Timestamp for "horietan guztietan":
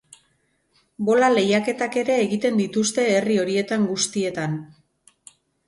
3.45-4.59